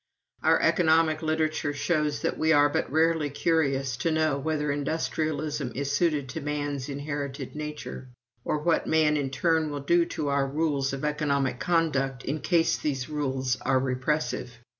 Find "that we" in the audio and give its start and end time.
2.23-2.51